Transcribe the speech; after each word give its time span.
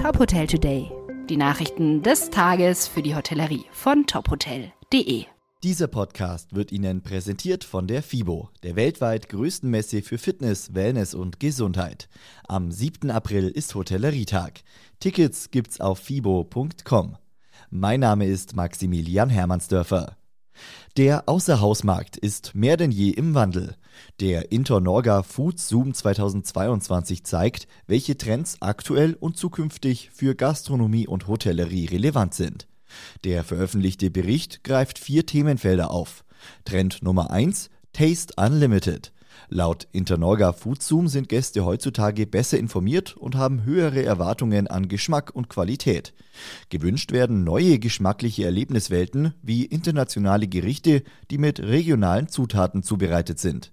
Top 0.00 0.18
Hotel 0.18 0.46
Today. 0.46 0.90
Die 1.28 1.36
Nachrichten 1.36 2.02
des 2.02 2.30
Tages 2.30 2.88
für 2.88 3.02
die 3.02 3.14
Hotellerie 3.14 3.66
von 3.70 4.06
tophotel.de. 4.06 5.26
Dieser 5.62 5.88
Podcast 5.88 6.54
wird 6.54 6.72
Ihnen 6.72 7.02
präsentiert 7.02 7.64
von 7.64 7.86
der 7.86 8.02
FIBO, 8.02 8.48
der 8.62 8.76
weltweit 8.76 9.28
größten 9.28 9.68
Messe 9.68 10.00
für 10.00 10.16
Fitness, 10.16 10.72
Wellness 10.72 11.12
und 11.12 11.38
Gesundheit. 11.38 12.08
Am 12.48 12.70
7. 12.70 13.10
April 13.10 13.48
ist 13.48 13.74
Hotellerietag. 13.74 14.62
Tickets 15.00 15.50
gibt's 15.50 15.82
auf 15.82 15.98
fibo.com. 15.98 17.18
Mein 17.68 18.00
Name 18.00 18.24
ist 18.24 18.56
Maximilian 18.56 19.28
Hermannsdörfer. 19.28 20.16
Der 20.96 21.28
Außerhausmarkt 21.28 22.16
ist 22.16 22.54
mehr 22.54 22.76
denn 22.76 22.90
je 22.90 23.10
im 23.10 23.34
Wandel. 23.34 23.76
Der 24.18 24.52
Internorga 24.52 25.22
Food 25.22 25.58
Zoom 25.58 25.94
2022 25.94 27.24
zeigt, 27.24 27.68
welche 27.86 28.18
Trends 28.18 28.56
aktuell 28.60 29.14
und 29.14 29.36
zukünftig 29.36 30.10
für 30.12 30.34
Gastronomie 30.34 31.06
und 31.06 31.28
Hotellerie 31.28 31.86
relevant 31.86 32.34
sind. 32.34 32.66
Der 33.24 33.44
veröffentlichte 33.44 34.10
Bericht 34.10 34.64
greift 34.64 34.98
vier 34.98 35.26
Themenfelder 35.26 35.90
auf. 35.90 36.24
Trend 36.64 37.02
Nummer 37.02 37.30
1 37.30 37.70
Taste 37.92 38.34
Unlimited. 38.36 39.12
Laut 39.48 39.88
Internorga 39.92 40.52
Foodzoom 40.52 41.08
sind 41.08 41.28
Gäste 41.28 41.64
heutzutage 41.64 42.26
besser 42.26 42.58
informiert 42.58 43.16
und 43.16 43.34
haben 43.34 43.64
höhere 43.64 44.02
Erwartungen 44.02 44.66
an 44.66 44.88
Geschmack 44.88 45.30
und 45.34 45.48
Qualität. 45.48 46.14
Gewünscht 46.68 47.12
werden 47.12 47.44
neue 47.44 47.78
geschmackliche 47.78 48.44
Erlebniswelten 48.44 49.34
wie 49.42 49.64
internationale 49.64 50.46
Gerichte, 50.46 51.02
die 51.30 51.38
mit 51.38 51.60
regionalen 51.60 52.28
Zutaten 52.28 52.82
zubereitet 52.82 53.38
sind. 53.38 53.72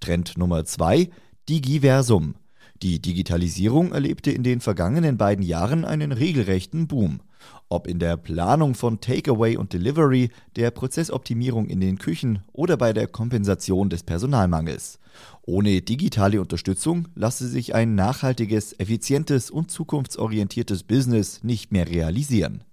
Trend 0.00 0.38
Nummer 0.38 0.64
2 0.64 1.10
Digiversum. 1.48 2.34
Die 2.82 3.02
Digitalisierung 3.02 3.92
erlebte 3.92 4.30
in 4.30 4.44
den 4.44 4.60
vergangenen 4.60 5.16
beiden 5.16 5.44
Jahren 5.44 5.84
einen 5.84 6.12
regelrechten 6.12 6.86
Boom. 6.86 7.20
Ob 7.68 7.86
in 7.86 7.98
der 7.98 8.16
Planung 8.16 8.74
von 8.74 9.00
Takeaway 9.00 9.56
und 9.56 9.72
Delivery, 9.72 10.30
der 10.56 10.70
Prozessoptimierung 10.70 11.66
in 11.66 11.80
den 11.80 11.98
Küchen 11.98 12.42
oder 12.52 12.76
bei 12.76 12.92
der 12.92 13.06
Kompensation 13.06 13.90
des 13.90 14.02
Personalmangels. 14.02 14.98
Ohne 15.42 15.82
digitale 15.82 16.40
Unterstützung 16.40 17.08
lasse 17.14 17.48
sich 17.48 17.74
ein 17.74 17.94
nachhaltiges, 17.94 18.78
effizientes 18.78 19.50
und 19.50 19.70
zukunftsorientiertes 19.70 20.82
Business 20.82 21.42
nicht 21.42 21.72
mehr 21.72 21.88
realisieren. 21.88 22.64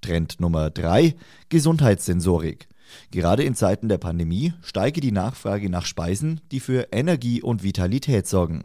Trend 0.00 0.40
Nummer 0.40 0.70
3 0.70 1.14
Gesundheitssensorik. 1.48 2.68
Gerade 3.10 3.44
in 3.44 3.54
Zeiten 3.54 3.88
der 3.88 3.98
Pandemie 3.98 4.52
steige 4.62 5.00
die 5.00 5.12
Nachfrage 5.12 5.70
nach 5.70 5.86
Speisen, 5.86 6.40
die 6.50 6.60
für 6.60 6.88
Energie 6.92 7.42
und 7.42 7.62
Vitalität 7.62 8.26
sorgen. 8.26 8.64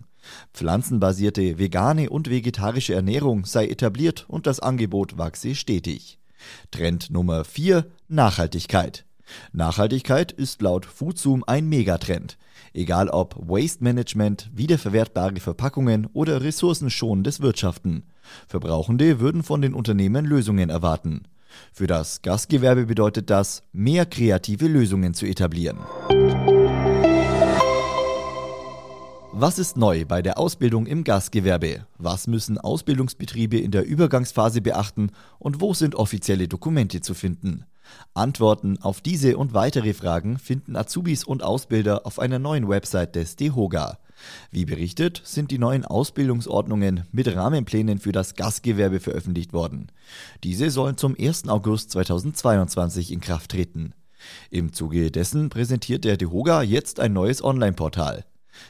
Pflanzenbasierte 0.54 1.58
vegane 1.58 2.10
und 2.10 2.30
vegetarische 2.30 2.94
Ernährung 2.94 3.46
sei 3.46 3.68
etabliert 3.68 4.26
und 4.28 4.48
das 4.48 4.60
Angebot 4.60 5.18
wachse 5.18 5.56
stetig. 5.56 6.20
Trend 6.72 7.10
Nummer 7.10 7.44
4 7.44 7.86
Nachhaltigkeit. 8.08 9.06
Nachhaltigkeit 9.54 10.32
ist 10.32 10.62
laut 10.62 10.86
Foodzoom 10.86 11.44
ein 11.48 11.68
Megatrend. 11.68 12.38
Egal 12.74 13.10
ob 13.10 13.36
Waste 13.50 13.84
Management, 13.84 14.50
wiederverwertbare 14.54 15.40
Verpackungen 15.40 16.08
oder 16.14 16.42
ressourcenschonendes 16.42 17.42
Wirtschaften. 17.42 18.04
Verbrauchende 18.48 19.20
würden 19.20 19.44
von 19.44 19.62
den 19.62 19.74
Unternehmen 19.74 20.26
Lösungen 20.26 20.70
erwarten. 20.70 21.24
Für 21.72 21.88
das 21.88 22.22
Gastgewerbe 22.22 22.86
bedeutet 22.86 23.30
das, 23.30 23.64
mehr 23.72 24.06
kreative 24.06 24.68
Lösungen 24.68 25.14
zu 25.14 25.26
etablieren. 25.26 25.80
Was 29.38 29.60
ist 29.60 29.76
neu 29.76 30.06
bei 30.06 30.22
der 30.22 30.38
Ausbildung 30.38 30.86
im 30.86 31.04
Gastgewerbe? 31.04 31.86
Was 31.98 32.26
müssen 32.26 32.58
Ausbildungsbetriebe 32.58 33.58
in 33.58 33.70
der 33.70 33.86
Übergangsphase 33.86 34.62
beachten 34.62 35.12
und 35.40 35.60
wo 35.60 35.74
sind 35.74 35.96
offizielle 35.96 36.48
Dokumente 36.48 37.02
zu 37.02 37.14
finden? 37.14 37.66
Antworten 38.14 38.78
auf 38.82 39.02
diese 39.02 39.36
und 39.36 39.54
weitere 39.54 39.94
Fragen 39.94 40.40
finden 40.40 40.78
Azubis 40.78 41.26
und 41.26 41.44
Ausbilder 41.44 42.06
auf 42.06 42.18
einer 42.18 42.40
neuen 42.40 42.70
Website 42.70 43.18
des 43.18 43.36
DEHOGA. 43.36 43.98
Wie 44.52 44.64
berichtet, 44.64 45.22
sind 45.26 45.52
die 45.52 45.60
neuen 45.60 45.84
Ausbildungsordnungen 45.84 47.04
mit 47.12 47.28
Rahmenplänen 47.36 48.00
für 48.00 48.14
das 48.14 48.36
Gastgewerbe 48.36 49.02
veröffentlicht 49.02 49.52
worden. 49.52 49.92
Diese 50.46 50.70
sollen 50.70 50.96
zum 50.96 51.14
1. 51.20 51.50
August 51.50 51.92
2022 51.92 53.12
in 53.12 53.20
Kraft 53.20 53.52
treten. 53.52 53.96
Im 54.50 54.72
Zuge 54.72 55.12
dessen 55.12 55.50
präsentiert 55.50 56.06
der 56.06 56.16
DEHOGA 56.16 56.62
jetzt 56.62 57.02
ein 57.02 57.12
neues 57.12 57.44
Online-Portal. 57.44 58.24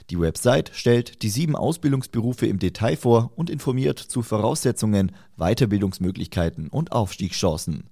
Die 0.10 0.20
Website 0.20 0.72
stellt 0.74 1.22
die 1.22 1.30
sieben 1.30 1.56
Ausbildungsberufe 1.56 2.46
im 2.46 2.60
Detail 2.60 2.96
vor 2.96 3.32
und 3.36 3.50
informiert 3.50 4.00
zu 4.00 4.22
Voraussetzungen, 4.22 5.12
Weiterbildungsmöglichkeiten 5.38 6.68
und 6.70 6.92
Aufstiegschancen. 6.92 7.90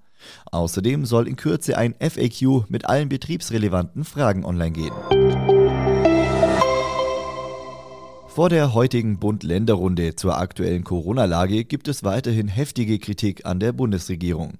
Außerdem 0.51 1.05
soll 1.05 1.27
in 1.27 1.35
Kürze 1.35 1.77
ein 1.77 1.95
FAQ 1.99 2.69
mit 2.69 2.85
allen 2.85 3.09
betriebsrelevanten 3.09 4.03
Fragen 4.03 4.45
online 4.45 4.71
gehen. 4.71 4.93
Vor 8.27 8.49
der 8.49 8.73
heutigen 8.73 9.19
Bund-Länder-Runde 9.19 10.15
zur 10.15 10.39
aktuellen 10.39 10.83
Corona-Lage 10.83 11.65
gibt 11.65 11.87
es 11.87 12.03
weiterhin 12.03 12.47
heftige 12.47 12.97
Kritik 12.97 13.45
an 13.45 13.59
der 13.59 13.73
Bundesregierung. 13.73 14.57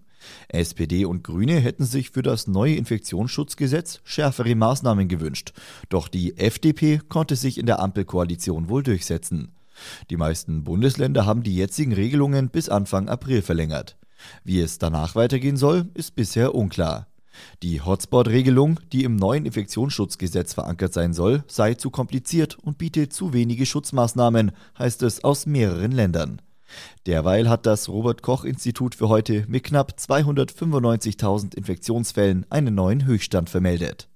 SPD 0.49 1.05
und 1.05 1.23
Grüne 1.23 1.59
hätten 1.59 1.85
sich 1.85 2.11
für 2.11 2.21
das 2.21 2.47
neue 2.47 2.75
Infektionsschutzgesetz 2.75 4.01
schärfere 4.03 4.55
Maßnahmen 4.55 5.07
gewünscht, 5.07 5.53
doch 5.89 6.07
die 6.07 6.37
FDP 6.37 6.99
konnte 7.09 7.35
sich 7.35 7.57
in 7.57 7.65
der 7.65 7.79
Ampelkoalition 7.79 8.69
wohl 8.69 8.83
durchsetzen. 8.83 9.53
Die 10.09 10.17
meisten 10.17 10.63
Bundesländer 10.63 11.25
haben 11.25 11.43
die 11.43 11.55
jetzigen 11.55 11.93
Regelungen 11.93 12.49
bis 12.49 12.69
Anfang 12.69 13.09
April 13.09 13.41
verlängert. 13.41 13.97
Wie 14.43 14.61
es 14.61 14.77
danach 14.77 15.15
weitergehen 15.15 15.57
soll, 15.57 15.89
ist 15.93 16.15
bisher 16.15 16.55
unklar. 16.55 17.07
Die 17.63 17.81
Hotspot-Regelung, 17.81 18.79
die 18.91 19.03
im 19.03 19.15
neuen 19.15 19.45
Infektionsschutzgesetz 19.45 20.53
verankert 20.53 20.93
sein 20.93 21.13
soll, 21.13 21.43
sei 21.47 21.73
zu 21.73 21.89
kompliziert 21.89 22.57
und 22.59 22.77
biete 22.77 23.09
zu 23.09 23.33
wenige 23.33 23.65
Schutzmaßnahmen, 23.65 24.51
heißt 24.77 25.01
es 25.03 25.23
aus 25.23 25.45
mehreren 25.45 25.91
Ländern. 25.91 26.41
Derweil 27.05 27.49
hat 27.49 27.65
das 27.65 27.89
Robert 27.89 28.21
Koch 28.21 28.45
Institut 28.45 28.95
für 28.95 29.09
heute 29.09 29.45
mit 29.47 29.63
knapp 29.63 29.93
295.000 29.99 31.55
Infektionsfällen 31.55 32.45
einen 32.49 32.75
neuen 32.75 33.05
Höchststand 33.05 33.49
vermeldet. 33.49 34.07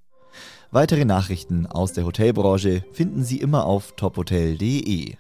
Weitere 0.71 1.05
Nachrichten 1.05 1.65
aus 1.65 1.93
der 1.93 2.05
Hotelbranche 2.05 2.83
finden 2.91 3.23
Sie 3.23 3.39
immer 3.39 3.65
auf 3.65 3.93
tophotel.de. 3.95 5.15